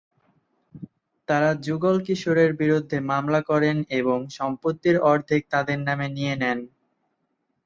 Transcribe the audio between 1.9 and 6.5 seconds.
কিশোরের বিরুদ্ধে মামলা করেন এবং সম্পত্তির অর্ধেক তাদের নামে নিয়ে